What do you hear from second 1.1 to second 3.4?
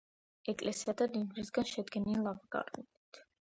ლილვისაგან შედგენილი ლავგარდნით.